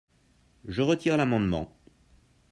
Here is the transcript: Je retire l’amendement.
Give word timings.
Je 0.65 0.81
retire 0.81 1.15
l’amendement. 1.15 1.77